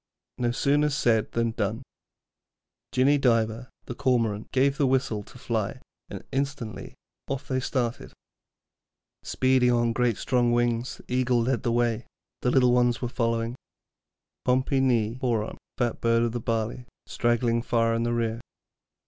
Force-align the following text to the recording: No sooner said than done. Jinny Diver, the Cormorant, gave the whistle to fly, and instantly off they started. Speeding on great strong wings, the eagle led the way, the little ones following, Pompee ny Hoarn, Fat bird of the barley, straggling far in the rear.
No 0.39 0.49
sooner 0.49 0.89
said 0.89 1.31
than 1.33 1.51
done. 1.51 1.83
Jinny 2.91 3.19
Diver, 3.19 3.69
the 3.85 3.93
Cormorant, 3.93 4.51
gave 4.51 4.79
the 4.79 4.87
whistle 4.87 5.21
to 5.21 5.37
fly, 5.37 5.79
and 6.09 6.23
instantly 6.31 6.95
off 7.27 7.47
they 7.47 7.59
started. 7.59 8.11
Speeding 9.21 9.69
on 9.71 9.93
great 9.93 10.17
strong 10.17 10.53
wings, 10.53 11.01
the 11.05 11.13
eagle 11.13 11.43
led 11.43 11.61
the 11.61 11.71
way, 11.71 12.07
the 12.41 12.49
little 12.49 12.71
ones 12.73 12.97
following, 12.97 13.55
Pompee 14.43 14.79
ny 14.81 15.19
Hoarn, 15.21 15.59
Fat 15.77 16.01
bird 16.01 16.23
of 16.23 16.31
the 16.31 16.39
barley, 16.41 16.87
straggling 17.05 17.61
far 17.61 17.93
in 17.93 18.01
the 18.01 18.11
rear. 18.13 18.41